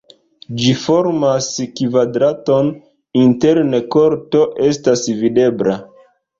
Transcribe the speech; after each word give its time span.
Ĝi 0.61 0.71
formas 0.85 1.49
kvadraton, 1.81 2.73
interne 3.27 3.85
korto 3.99 4.45
estas 4.73 5.07
videbla. 5.25 5.81